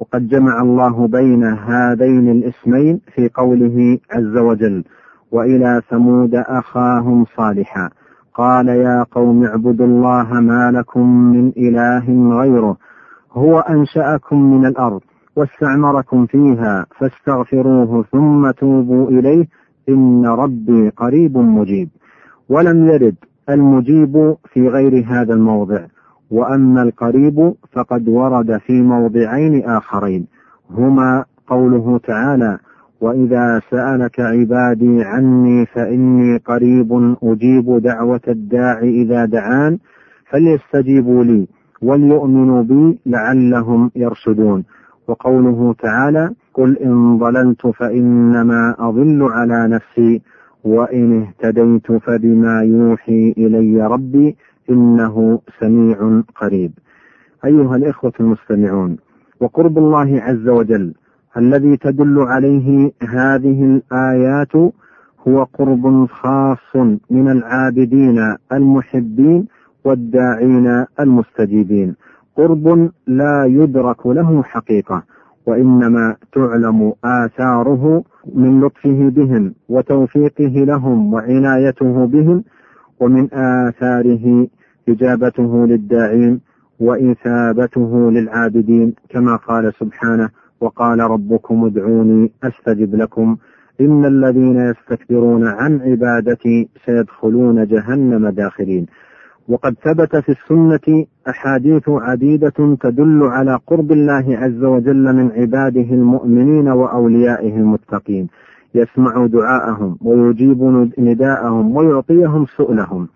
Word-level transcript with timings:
وقد 0.00 0.28
جمع 0.28 0.62
الله 0.62 1.06
بين 1.06 1.44
هذين 1.44 2.30
الاسمين 2.30 3.00
في 3.14 3.28
قوله 3.34 3.98
عز 4.10 4.36
وجل 4.36 4.84
وإلى 5.32 5.82
ثمود 5.90 6.34
أخاهم 6.34 7.24
صالحا. 7.36 7.90
قال 8.34 8.68
يا 8.68 9.06
قوم 9.10 9.44
اعبدوا 9.44 9.86
الله 9.86 10.40
ما 10.40 10.70
لكم 10.70 11.06
من 11.32 11.52
إله 11.56 12.36
غيره 12.40 12.76
هو 13.32 13.58
أنشأكم 13.58 14.42
من 14.42 14.66
الأرض 14.66 15.00
واستعمركم 15.36 16.26
فيها 16.26 16.86
فاستغفروه 16.98 18.04
ثم 18.12 18.50
توبوا 18.50 19.10
إليه 19.10 19.46
إن 19.88 20.26
ربي 20.26 20.88
قريب 20.88 21.36
مجيب. 21.38 21.88
ولم 22.48 22.86
يرد 22.88 23.16
المجيب 23.50 24.36
في 24.52 24.68
غير 24.68 25.04
هذا 25.06 25.34
الموضع. 25.34 25.86
واما 26.30 26.82
القريب 26.82 27.54
فقد 27.72 28.08
ورد 28.08 28.58
في 28.58 28.82
موضعين 28.82 29.64
آخرين. 29.64 30.26
هما 30.70 31.24
قوله 31.46 31.98
تعالى 31.98 32.58
وإذا 33.00 33.60
سألك 33.70 34.20
عبادي 34.20 35.02
عني 35.04 35.66
فإني 35.66 36.36
قريب 36.36 37.16
أجيب 37.22 37.82
دعوة 37.82 38.20
الداع 38.28 38.78
إذا 38.78 39.24
دعان 39.24 39.78
فليستجيبوا 40.30 41.24
لي 41.24 41.46
وليؤمنوا 41.82 42.62
بي 42.62 42.98
لعلهم 43.06 43.90
يرشدون. 43.96 44.64
وقوله 45.08 45.74
تعالى 45.78 46.30
قل 46.54 46.78
إن 46.78 47.18
ضللت 47.18 47.66
فإنما 47.66 48.74
أضل 48.78 49.22
على 49.22 49.68
نفسي 49.68 50.22
وإن 50.64 51.22
اهتديت 51.22 51.92
فبما 51.92 52.62
يوحي 52.62 53.34
إلي 53.38 53.86
ربي 53.86 54.36
إنه 54.70 55.40
سميع 55.60 56.22
قريب. 56.40 56.72
أيها 57.44 57.76
الإخوة 57.76 58.12
المستمعون 58.20 58.96
وقرب 59.40 59.78
الله 59.78 60.20
عز 60.22 60.48
وجل 60.48 60.94
الذي 61.36 61.76
تدل 61.76 62.18
عليه 62.18 62.92
هذه 63.02 63.64
الآيات 63.64 64.56
هو 65.28 65.44
قرب 65.58 66.06
خاص 66.06 66.76
من 67.10 67.28
العابدين 67.30 68.36
المحبين 68.52 69.46
والداعين 69.84 70.84
المستجيبين. 71.00 71.94
قرب 72.36 72.90
لا 73.06 73.44
يدرك 73.44 74.06
له 74.06 74.42
حقيقة 74.42 75.02
وإنما 75.46 76.16
تعلم 76.32 76.92
آثاره 77.04 78.04
من 78.34 78.60
لطفه 78.60 79.08
بهم 79.08 79.54
وتوفيقه 79.68 80.64
لهم 80.64 81.14
وعنايته 81.14 82.06
بهم 82.06 82.44
ومن 83.00 83.28
آثاره 83.32 84.46
إجابته 84.88 85.66
للداعين 85.66 86.40
وإثابته 86.80 88.10
للعابدين 88.10 88.94
كما 89.08 89.36
قال 89.36 89.72
سبحانه 89.80 90.28
وقال 90.60 91.00
ربكم 91.00 91.64
ادعوني 91.64 92.32
أستجب 92.44 92.94
لكم 92.94 93.36
إن 93.80 94.04
الذين 94.04 94.56
يستكبرون 94.60 95.46
عن 95.46 95.80
عبادتي 95.80 96.68
سيدخلون 96.86 97.66
جهنم 97.66 98.28
داخلين 98.28 98.86
وقد 99.48 99.74
ثبت 99.84 100.16
في 100.16 100.28
السنة 100.28 101.04
أحاديث 101.28 101.88
عديدة 101.88 102.76
تدل 102.80 103.22
على 103.22 103.58
قرب 103.66 103.92
الله 103.92 104.24
عز 104.36 104.64
وجل 104.64 105.12
من 105.16 105.30
عباده 105.30 105.94
المؤمنين 105.94 106.68
وأوليائه 106.68 107.56
المتقين. 107.56 108.28
يسمع 108.74 109.26
دعاءهم 109.26 109.98
ويجيب 110.02 110.90
نداءهم 110.98 111.76
ويعطيهم 111.76 112.46
سؤلهم. 112.46 113.08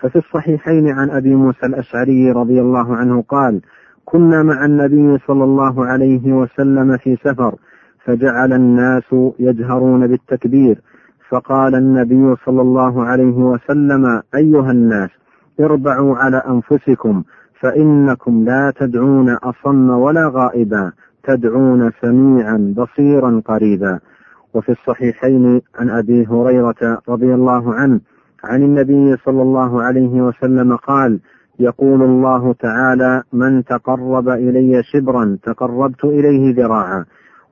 ففي 0.00 0.16
الصحيحين 0.16 0.88
عن 0.88 1.10
أبي 1.10 1.34
موسى 1.34 1.66
الأشعري 1.66 2.30
رضي 2.32 2.60
الله 2.60 2.96
عنه 2.96 3.22
قال 3.22 3.60
كنا 4.04 4.42
مع 4.42 4.64
النبي 4.64 5.18
صلى 5.26 5.44
الله 5.44 5.86
عليه 5.86 6.32
وسلم 6.32 6.96
في 6.96 7.16
سفر 7.16 7.54
فجعل 8.04 8.52
الناس 8.52 9.14
يجهرون 9.38 10.06
بالتكبير 10.06 10.80
فقال 11.28 11.74
النبي 11.74 12.34
صلى 12.46 12.62
الله 12.62 13.04
عليه 13.04 13.36
وسلم 13.36 14.22
أيها 14.34 14.70
الناس 14.70 15.10
اربعوا 15.60 16.16
على 16.16 16.36
أنفسكم 16.36 17.22
فإنكم 17.60 18.44
لا 18.44 18.72
تدعون 18.76 19.30
أصم 19.30 19.90
ولا 19.90 20.28
غائبا 20.34 20.92
تدعون 21.24 21.90
سميعا 22.02 22.74
بصيرا 22.76 23.42
قريبا. 23.44 24.00
وفي 24.54 24.72
الصحيحين 24.72 25.60
عن 25.78 25.90
أبي 25.90 26.26
هريرة 26.26 26.98
رضي 27.08 27.34
الله 27.34 27.74
عنه 27.74 28.00
عن 28.44 28.62
النبي 28.62 29.16
صلى 29.16 29.42
الله 29.42 29.82
عليه 29.82 30.22
وسلم 30.22 30.76
قال 30.76 31.20
يقول 31.58 32.02
الله 32.02 32.52
تعالى 32.52 33.22
من 33.32 33.64
تقرب 33.64 34.28
إلي 34.28 34.82
شبرا 34.82 35.38
تقربت 35.42 36.04
إليه 36.04 36.54
ذراعا 36.54 37.04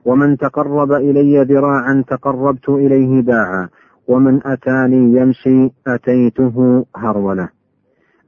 ومن 0.05 0.37
تقرب 0.37 0.91
إلي 0.91 1.43
ذراعا 1.43 2.03
تقربت 2.07 2.69
إليه 2.69 3.21
باعا 3.21 3.69
ومن 4.07 4.39
أتاني 4.47 5.19
يمشي 5.21 5.71
أتيته 5.87 6.85
هرولة. 6.95 7.49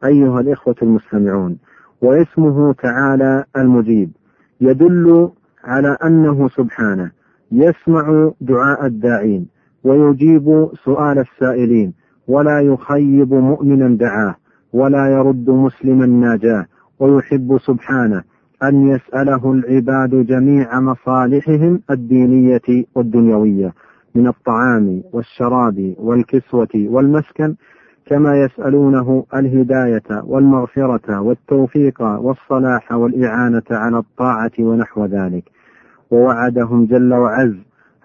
أيها 0.05 0.39
الإخوة 0.39 0.75
المستمعون 0.81 1.57
واسمه 2.01 2.73
تعالى 2.73 3.43
المجيب 3.57 4.11
يدل 4.61 5.29
على 5.63 5.97
أنه 6.03 6.49
سبحانه 6.49 7.11
يسمع 7.51 8.31
دعاء 8.41 8.85
الداعين 8.85 9.47
ويجيب 9.83 10.69
سؤال 10.85 11.19
السائلين 11.19 11.93
ولا 12.27 12.59
يخيب 12.59 13.33
مؤمنا 13.33 13.97
دعاه 13.97 14.35
ولا 14.73 15.07
يرد 15.07 15.49
مسلما 15.49 16.05
ناجاه 16.05 16.65
ويحب 16.99 17.57
سبحانه 17.57 18.23
أن 18.63 18.87
يسأله 18.87 19.51
العباد 19.51 20.25
جميع 20.25 20.79
مصالحهم 20.79 21.81
الدينية 21.91 22.85
والدنيوية 22.95 23.73
من 24.15 24.27
الطعام 24.27 25.03
والشراب 25.13 25.95
والكسوة 25.97 26.67
والمسكن 26.75 27.55
كما 28.05 28.41
يسألونه 28.41 29.25
الهداية 29.35 30.23
والمغفرة 30.23 31.21
والتوفيق 31.21 32.01
والصلاح 32.01 32.91
والإعانة 32.91 33.63
على 33.71 33.97
الطاعة 33.97 34.51
ونحو 34.59 35.05
ذلك. 35.05 35.43
ووعدهم 36.11 36.85
جل 36.85 37.13
وعز 37.13 37.55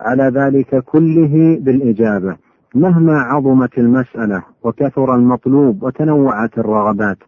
على 0.01 0.23
ذلك 0.35 0.85
كله 0.85 1.59
بالإجابة. 1.61 2.37
مهما 2.75 3.19
عظمت 3.19 3.79
المسألة 3.79 4.43
وكثر 4.63 5.15
المطلوب 5.15 5.83
وتنوعت 5.83 6.59
الرغبات 6.59 7.19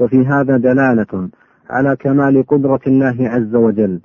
وفي 0.00 0.26
هذا 0.26 0.56
دلالة 0.56 1.28
على 1.70 1.96
كمال 1.96 2.46
قدرة 2.46 2.80
الله 2.86 3.16
عز 3.20 3.54
وجل 3.54 4.00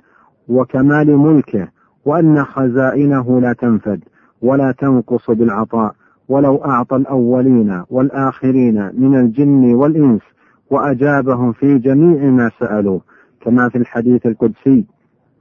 وكمال 0.48 1.16
ملكه 1.16 1.68
وأن 2.04 2.44
خزائنه 2.44 3.40
لا 3.40 3.52
تنفد 3.52 4.00
ولا 4.42 4.72
تنقص 4.78 5.30
بالعطاء. 5.30 5.94
ولو 6.28 6.56
أعطى 6.64 6.96
الأولين 6.96 7.82
والآخرين 7.90 8.90
من 8.98 9.14
الجن 9.20 9.74
والإنس 9.74 10.20
وأجابهم 10.70 11.52
في 11.52 11.78
جميع 11.78 12.30
ما 12.30 12.50
سألوه 12.58 13.00
كما 13.40 13.68
في 13.68 13.78
الحديث 13.78 14.26
القدسي 14.26 14.86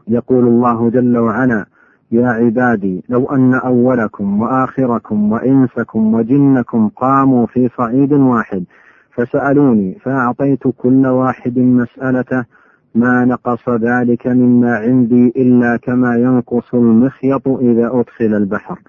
يقول 0.09 0.47
الله 0.47 0.89
جل 0.89 1.17
وعلا 1.17 1.65
يا 2.11 2.27
عبادي 2.27 3.03
لو 3.09 3.25
أن 3.25 3.53
أولكم 3.53 4.41
وآخركم 4.41 5.31
وإنسكم 5.31 6.13
وجنكم 6.13 6.89
قاموا 6.89 7.45
في 7.45 7.69
صعيد 7.77 8.13
واحد 8.13 8.63
فسألوني 9.11 9.97
فأعطيت 10.03 10.63
كل 10.77 11.07
واحد 11.07 11.59
مسألته 11.59 12.45
ما 12.95 13.25
نقص 13.25 13.69
ذلك 13.69 14.27
مما 14.27 14.75
عندي 14.75 15.33
إلا 15.37 15.77
كما 15.77 16.15
ينقص 16.15 16.73
المخيط 16.73 17.47
إذا 17.47 17.87
أدخل 17.93 18.35
البحر. 18.35 18.79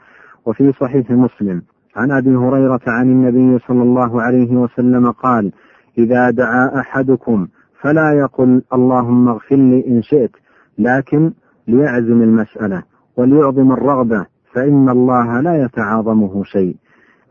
وفي 0.46 0.72
صحيح 0.72 1.10
مسلم 1.10 1.62
عن 1.96 2.10
أبي 2.10 2.36
هريرة 2.36 2.80
عن 2.86 3.10
النبي 3.10 3.58
صلى 3.68 3.82
الله 3.82 4.22
عليه 4.22 4.56
وسلم 4.56 5.10
قال 5.10 5.52
إذا 5.98 6.30
دعا 6.30 6.80
أحدكم 6.80 7.46
فلا 7.80 8.12
يقل 8.12 8.62
اللهم 8.72 9.28
اغفر 9.28 9.56
لي 9.56 9.84
إن 9.88 10.02
شئت 10.02 10.30
لكن 10.78 11.32
ليعزم 11.68 12.22
المسألة 12.22 12.82
وليعظم 13.16 13.72
الرغبة 13.72 14.26
فإن 14.54 14.88
الله 14.88 15.40
لا 15.40 15.64
يتعاظمه 15.64 16.44
شيء. 16.44 16.76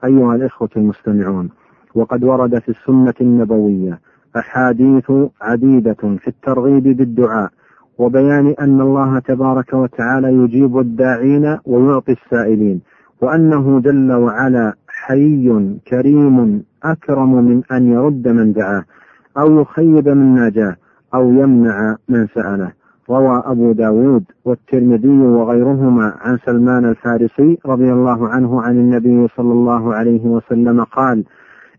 أيها 0.06 0.36
الإخوة 0.36 0.70
المستمعون 0.78 1.50
وقد 1.96 2.24
ورد 2.24 2.60
في 2.60 2.70
السنة 2.70 3.14
النبوية 3.22 4.00
أحاديث 4.38 5.12
عديدة 5.42 5.94
في 5.94 6.28
الترغيب 6.28 6.84
بالدعاء 6.84 7.50
وبيان 7.98 8.56
أن 8.62 8.82
الله 8.82 9.20
تبارك 9.20 9.74
وتعالى 9.74 10.28
يجيب 10.34 10.80
الداعين 10.80 11.58
ويعطي 11.66 12.12
السائلين 12.12 12.82
وأنه 13.22 13.80
جل 13.80 14.12
وعلا 14.12 14.74
حي 14.88 15.78
كريم 15.88 16.64
أكرم 16.84 17.46
من 17.46 17.62
أن 17.72 17.92
يرد 17.92 18.28
من 18.28 18.54
دعاه 18.54 18.84
أو 19.38 19.62
يخيب 19.62 20.10
من 20.10 20.36
ناجاه 20.36 20.76
أو 21.14 21.30
يمنع 21.30 21.96
من 22.10 22.28
سأله. 22.28 22.72
روى 23.10 23.44
أبو 23.46 23.72
داود 23.72 24.24
والترمذي 24.46 25.20
وغيرهما 25.20 26.14
عن 26.22 26.38
سلمان 26.46 26.86
الفارسي 26.86 27.58
رضي 27.66 27.94
الله 27.94 28.28
عنه 28.28 28.62
عن 28.62 28.78
النبي 28.78 29.28
صلى 29.28 29.54
الله 29.54 29.96
عليه 29.96 30.26
وسلم 30.26 30.84
قال 30.84 31.24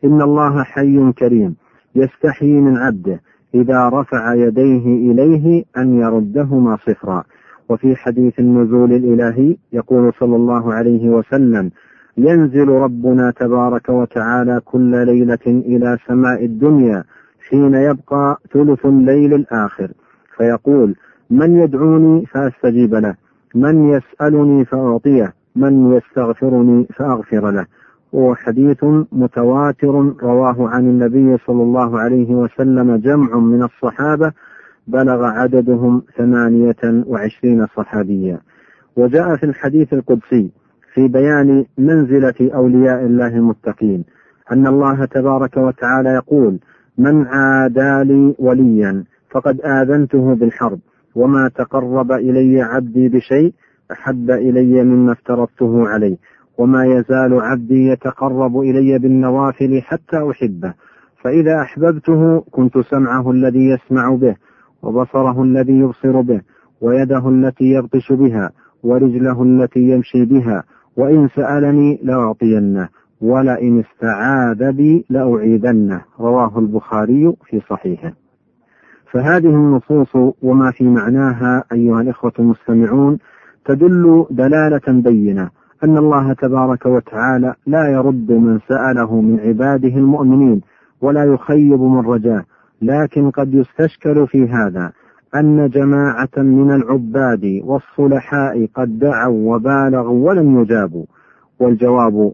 إن 0.05 0.23
الله 0.23 0.63
حي 0.63 1.13
كريم 1.13 1.57
يستحيي 1.95 2.61
من 2.61 2.77
عبده 2.77 3.21
إذا 3.55 3.89
رفع 3.89 4.35
يديه 4.35 5.13
إليه 5.13 5.65
أن 5.79 5.95
يردهما 5.95 6.77
صفرا. 6.77 7.25
وفي 7.69 7.97
حديث 7.97 8.41
النزول 8.41 8.93
الإلهي 8.93 9.57
يقول 9.73 10.13
صلى 10.21 10.37
الله 10.37 10.75
عليه 10.75 11.09
وسلم 11.09 11.71
ينزل 12.17 12.69
ربنا 12.69 13.31
تبارك 13.31 13.89
وتعالى 13.89 14.61
كل 14.65 15.07
ليلة 15.07 15.47
إلى 15.47 15.99
سماء 16.07 16.45
الدنيا 16.45 17.05
حين 17.49 17.75
يبقى 17.75 18.41
ثلث 18.53 18.87
الليل 18.87 19.35
الآخر. 19.35 19.91
فيقول 20.37 20.95
من 21.31 21.57
يدعوني 21.57 22.27
فأستجيب 22.27 22.95
له. 22.95 23.15
من 23.55 23.89
يسألني 23.89 24.65
فأعطيه. 24.65 25.33
من 25.57 25.93
يستغفرني 25.93 26.87
فأغفر 26.97 27.51
له. 27.51 27.67
هو 28.15 28.35
حديث 28.35 28.85
متواتر 29.13 30.15
رواه 30.23 30.69
عن 30.69 30.89
النبي 30.89 31.37
صلى 31.47 31.63
الله 31.63 32.01
عليه 32.01 32.35
وسلم 32.35 32.97
جمع 32.97 33.39
من 33.39 33.63
الصحابة 33.63 34.33
بلغ 34.87 35.25
عددهم 35.25 36.03
ثمانية 36.17 37.05
وعشرين 37.07 37.67
صحابيا. 37.77 38.41
وجاء 38.97 39.37
في 39.37 39.47
الحديث 39.47 39.93
القدسي 39.93 40.51
في 40.95 41.09
بيان 41.09 41.65
منزلة 41.79 42.51
أولياء 42.55 43.07
الله 43.07 43.27
المتقين 43.27 44.05
أن 44.53 44.67
الله 44.67 45.05
تبارك 45.05 45.57
وتعالى 45.57 46.09
يقول 46.09 46.59
من 46.99 47.27
عادى 47.27 48.05
لي 48.13 48.35
وليا 48.39 49.05
فقد 49.31 49.61
آذنته 49.61 50.35
بالحرب 50.35 50.79
وما 51.15 51.49
تقرب 51.49 52.13
إلي 52.13 52.63
عبدي 52.63 53.09
بشيء 53.09 53.53
أحب 53.93 54.31
إلي 54.31 54.85
مما 54.85 55.13
افترضته 55.13 55.89
عليه 55.89 56.17
وما 56.59 56.85
يزال 56.87 57.41
عبدي 57.41 57.87
يتقرب 57.87 58.61
إلي 58.61 58.99
بالنوافل 58.99 59.83
حتى 59.83 60.31
أحبه 60.31 60.75
فإذا 61.23 61.61
أحببته 61.61 62.41
كنت 62.41 62.79
سمعه 62.79 63.31
الذي 63.31 63.69
يسمع 63.69 64.15
به 64.15 64.37
وبصره 64.83 65.43
الذي 65.43 65.73
يبصر 65.79 66.21
به 66.21 66.41
ويده 66.81 67.29
التي 67.29 67.65
يبطش 67.65 68.13
بها 68.13 68.51
ورجله 68.83 69.43
التي 69.43 69.81
يمشي 69.81 70.25
بها 70.25 70.65
وإن 70.97 71.29
سألني 71.29 72.01
لأعطينه 72.03 72.89
ولئن 73.21 73.81
استعاذ 73.81 74.73
بي 74.73 75.05
لأعيذنه 75.11 76.05
رواه 76.21 76.59
البخاري 76.59 77.33
في 77.47 77.61
صحيحه 77.71 78.13
فهذه 79.13 79.49
النصوص 79.49 80.35
وما 80.43 80.71
في 80.71 80.85
معناها 80.85 81.65
أيها 81.73 82.01
الإخوة 82.01 82.33
المستمعون 82.39 83.19
تدل 83.65 84.27
دلالة 84.31 85.03
بينة 85.03 85.51
أن 85.85 85.97
الله 85.99 86.33
تبارك 86.33 86.87
وتعالى 86.87 87.55
لا 87.67 87.89
يرد 87.89 88.33
من 88.33 88.59
سأله 88.69 89.21
من 89.21 89.41
عباده 89.41 89.89
المؤمنين 89.89 90.61
ولا 91.01 91.25
يخيب 91.25 91.81
من 91.81 92.07
رجاه 92.07 92.45
لكن 92.83 93.31
قد 93.31 93.55
يستشكل 93.55 94.27
في 94.27 94.49
هذا 94.49 94.93
أن 95.35 95.69
جماعة 95.69 96.37
من 96.37 96.71
العباد 96.71 97.61
والصلحاء 97.65 98.67
قد 98.75 98.99
دعوا 98.99 99.55
وبالغوا 99.55 100.29
ولم 100.29 100.61
يجابوا 100.61 101.05
والجواب 101.61 102.33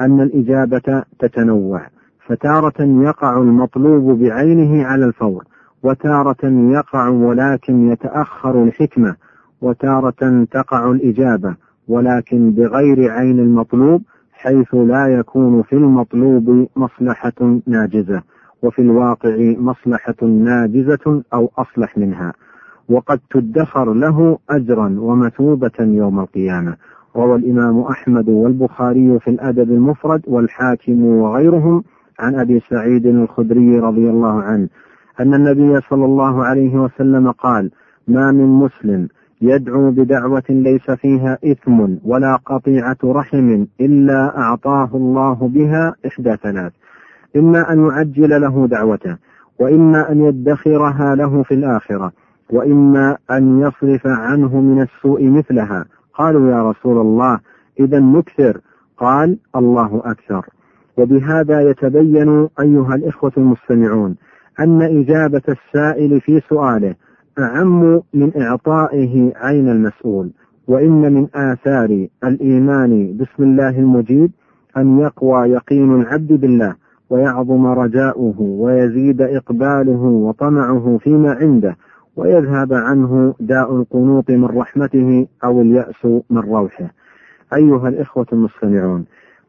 أن 0.00 0.20
الإجابة 0.20 1.02
تتنوع 1.18 1.86
فتارة 2.26 2.74
يقع 2.80 3.38
المطلوب 3.38 4.18
بعينه 4.18 4.84
على 4.84 5.04
الفور. 5.04 5.44
وتارة 5.82 6.44
يقع 6.72 7.08
ولكن 7.08 7.90
يتأخر 7.92 8.62
الحكمة 8.64 9.16
وتارة 9.62 10.46
تقع 10.50 10.90
الإجابة 10.90 11.54
ولكن 11.88 12.50
بغير 12.50 13.10
عين 13.10 13.38
المطلوب 13.38 14.02
حيث 14.32 14.74
لا 14.74 15.06
يكون 15.06 15.62
في 15.62 15.72
المطلوب 15.72 16.68
مصلحة 16.76 17.60
ناجزة 17.66 18.22
وفي 18.62 18.82
الواقع 18.82 19.54
مصلحة 19.58 20.14
ناجزة 20.22 21.22
أو 21.34 21.50
أصلح 21.58 21.98
منها. 21.98 22.32
وقد 22.88 23.20
تدخر 23.30 23.92
له 23.94 24.38
أجرا 24.50 24.96
ومثوبة 24.98 25.70
يوم 25.80 26.20
القيامة. 26.20 26.76
روى 27.16 27.36
الإمام 27.36 27.80
أحمد 27.80 28.28
والبخاري 28.28 29.18
في 29.18 29.30
الأدب 29.30 29.70
المفرد 29.70 30.22
والحاكم 30.26 31.04
وغيرهم 31.04 31.82
عن 32.18 32.34
أبي 32.34 32.60
سعيد 32.60 33.06
الخدري 33.06 33.78
رضي 33.78 34.10
الله 34.10 34.42
عنه. 34.42 34.68
أن 35.20 35.34
النبي 35.34 35.80
صلى 35.80 36.04
الله 36.04 36.44
عليه 36.44 36.76
وسلم 36.76 37.30
قال 37.30 37.70
ما 38.08 38.32
من 38.32 38.46
مسلم 38.46 39.08
يدعو 39.40 39.90
بدعوة 39.90 40.42
ليس 40.50 40.90
فيها 40.90 41.38
إثم 41.44 41.96
ولا 42.04 42.36
قطيعة 42.46 42.96
رحم 43.04 43.66
إلا 43.80 44.38
أعطاه 44.38 44.90
الله 44.94 45.34
بها 45.34 45.94
إحدى 46.06 46.36
ثلاث. 46.36 46.72
إما 47.36 47.72
أن 47.72 47.86
يعجل 47.86 48.40
له 48.40 48.66
دعوته 48.66 49.16
وإما 49.60 50.12
أن 50.12 50.20
يدخرها 50.20 51.14
له 51.14 51.42
في 51.42 51.54
الآخرة 51.54 52.12
وإما 52.50 53.16
أن 53.30 53.60
يصرف 53.60 54.06
عنه 54.06 54.60
من 54.60 54.82
السوء 54.82 55.28
مثلها. 55.28 55.84
قالوا 56.14 56.50
يا 56.50 56.70
رسول 56.70 56.98
الله 57.00 57.40
إذا 57.80 58.00
نكثر. 58.00 58.60
قال 58.96 59.38
الله 59.56 60.02
أكثر. 60.04 60.46
وبهذا 60.96 61.70
يتبين 61.70 62.48
أيها 62.60 62.94
الإخوة 62.94 63.32
المستمعون 63.36 64.16
أن 64.60 64.82
إجابة 64.82 65.42
السائل 65.48 66.20
في 66.20 66.40
سؤاله 66.40 66.94
أعم 67.38 68.02
من 68.14 68.32
إعطائه 68.42 69.32
عين 69.36 69.68
المسؤول 69.68 70.30
وإن 70.68 71.12
من 71.12 71.28
آثار 71.34 72.06
الإيمان 72.24 73.16
بسم 73.16 73.42
الله 73.42 73.78
المجيب 73.78 74.30
أن 74.76 74.98
يقوى 74.98 75.48
يقين 75.48 76.00
العبد 76.00 76.32
بالله 76.32 76.74
ويعظم 77.10 77.66
رجاؤه 77.66 78.40
ويزيد 78.40 79.22
إقباله 79.22 80.02
وطمعه 80.02 80.98
فيما 81.02 81.32
عنده 81.32 81.76
ويذهب 82.16 82.72
عنه 82.72 83.34
داء 83.40 83.76
القنوط 83.76 84.30
من 84.30 84.44
رحمته 84.44 85.26
أو 85.44 85.60
اليأس 85.60 86.04
من 86.30 86.38
روحه. 86.38 86.90
أيها 87.54 87.88
الإخوة 87.88 88.26
المستمعون 88.32 89.04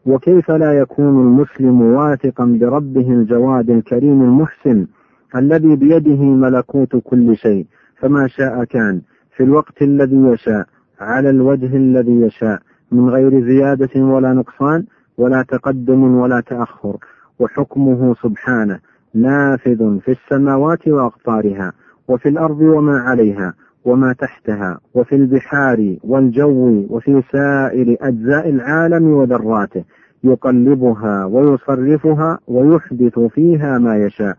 وكيف 0.06 0.52
لا 0.52 0.74
يكون 0.74 1.22
المسلم 1.22 1.82
واثقا 1.82 2.46
بربه 2.46 3.12
الجواد 3.12 3.70
الكريم 3.70 4.22
المحسن 4.22 4.88
الذي 5.36 5.76
بيده 5.76 6.24
ملكوت 6.24 6.96
كل 7.04 7.38
شيء 7.38 7.66
فما 7.98 8.28
شاء 8.28 8.64
كان 8.64 9.02
في 9.36 9.44
الوقت 9.44 9.82
الذي 9.82 10.18
يشاء 10.18 10.66
على 11.00 11.30
الوجه 11.30 11.76
الذي 11.76 12.22
يشاء 12.22 12.60
من 12.92 13.10
غير 13.10 13.46
زيادة 13.46 14.02
ولا 14.02 14.34
نقصان 14.34 14.86
ولا 15.18 15.46
تقدم 15.48 16.16
ولا 16.16 16.42
تأخر. 16.42 16.98
وحكمه 17.40 18.16
سبحانه 18.24 18.80
نافذ 19.14 20.00
في 20.00 20.12
السماوات 20.12 20.88
وأقطارها 20.88 21.74
وفي 22.08 22.30
الأرض 22.30 22.62
وما 22.62 23.00
عليها 23.00 23.54
وما 23.86 24.14
تحتها 24.14 24.80
وفي 24.94 25.16
البحار 25.16 25.98
والجو 26.04 26.86
وفي 26.90 27.24
سائر 27.32 27.98
أجزاء 28.02 28.50
العالم 28.50 29.08
وذراته 29.08 29.84
يقلبها 30.24 31.26
ويصرفها 31.26 32.40
ويحدث 32.48 33.20
فيها 33.20 33.78
ما 33.78 33.98
يشاء. 33.98 34.38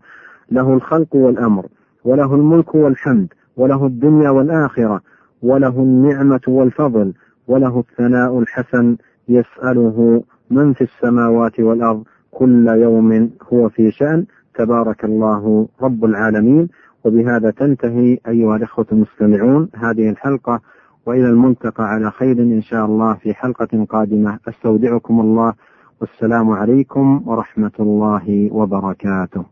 له 0.51 0.73
الخلق 0.73 1.15
والأمر 1.15 1.65
وله 2.05 2.35
الملك 2.35 2.75
والحمد 2.75 3.33
وله 3.57 3.85
الدنيا 3.85 4.29
والآخرة 4.29 5.01
وله 5.41 5.69
النعمة 5.69 6.41
والفضل 6.47 7.13
وله 7.47 7.79
الثناء 7.79 8.39
الحسن 8.39 8.97
يسأله 9.29 10.23
من 10.51 10.73
في 10.73 10.81
السماوات 10.83 11.59
والأرض 11.59 12.03
كل 12.31 12.67
يوم 12.67 13.29
هو 13.53 13.69
في 13.69 13.91
شأن. 13.91 14.25
تبارك 14.55 15.05
الله 15.05 15.67
رب 15.81 16.05
العالمين. 16.05 16.67
وبهذا 17.05 17.51
تنتهي 17.51 18.17
أيها 18.27 18.55
الإخوة 18.55 18.85
المستمعون 18.91 19.69
هذه 19.75 20.09
الحلقة 20.09 20.61
وإلى 21.05 21.29
الملتقى 21.29 21.83
على 21.83 22.11
خير 22.11 22.39
إن 22.39 22.61
شاء 22.61 22.85
الله 22.85 23.13
في 23.13 23.33
حلقة 23.33 23.85
قادمة. 23.89 24.39
أستودعكم 24.47 25.19
الله 25.19 25.53
والسلام 26.01 26.49
عليكم 26.49 27.23
ورحمة 27.25 27.71
الله 27.79 28.49
وبركاته. 28.51 29.51